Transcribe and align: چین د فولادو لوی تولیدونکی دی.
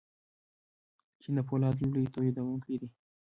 چین 1.21 1.33
د 1.37 1.39
فولادو 1.47 1.91
لوی 1.93 2.11
تولیدونکی 2.13 2.75
دی. 2.81 2.87